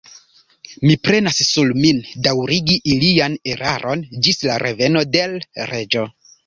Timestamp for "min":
1.83-2.01